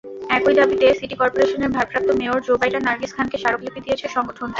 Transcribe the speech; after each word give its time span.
একই 0.37 0.53
দাবিতে 0.53 0.85
সিটি 0.99 1.15
করপোরেশনের 1.15 1.73
ভারপ্রাপ্ত 1.75 2.09
মেয়র 2.19 2.39
জোবাইরা 2.47 2.79
নার্গিস 2.79 3.11
খানকে 3.15 3.37
স্মারকলিপি 3.37 3.79
দিয়েছে 3.81 4.05
সংগঠনটি। 4.07 4.49